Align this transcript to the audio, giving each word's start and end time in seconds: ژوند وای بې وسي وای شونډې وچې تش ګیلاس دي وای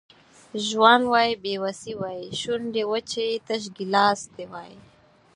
ژوند 0.67 1.03
وای 1.11 1.31
بې 1.43 1.55
وسي 1.63 1.93
وای 2.01 2.21
شونډې 2.41 2.83
وچې 2.91 3.27
تش 3.47 3.63
ګیلاس 3.77 4.19
دي 4.33 4.45
وای 4.51 4.73